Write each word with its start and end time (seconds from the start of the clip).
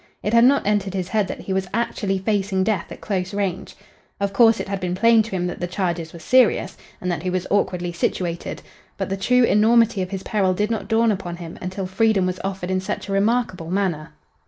It 0.23 0.33
had 0.33 0.45
not 0.45 0.65
entered 0.65 0.95
his 0.95 1.09
head 1.09 1.27
that 1.27 1.41
he 1.41 1.53
was 1.53 1.67
actually 1.75 2.17
facing 2.17 2.63
death 2.63 2.91
at 2.91 3.01
close 3.01 3.35
range. 3.35 3.75
Of 4.19 4.33
course, 4.33 4.59
it 4.59 4.67
had 4.67 4.79
been 4.79 4.95
plain 4.95 5.21
to 5.21 5.29
him 5.29 5.45
that 5.45 5.59
the 5.59 5.67
charges 5.67 6.11
were 6.11 6.17
serious, 6.17 6.75
and 6.99 7.11
that 7.11 7.21
he 7.21 7.29
was 7.29 7.45
awkwardly 7.51 7.91
situated, 7.91 8.63
but 8.97 9.09
the 9.09 9.15
true 9.15 9.43
enormity 9.43 10.01
of 10.01 10.09
his 10.09 10.23
peril 10.23 10.55
did 10.55 10.71
not 10.71 10.87
dawn 10.87 11.11
upon 11.11 11.35
him 11.35 11.55
until 11.61 11.85
freedom 11.85 12.25
was 12.25 12.39
offered 12.43 12.71
in 12.71 12.81
such 12.81 13.09
a 13.09 13.13
remarkable 13.13 13.69
manner. 13.69 14.11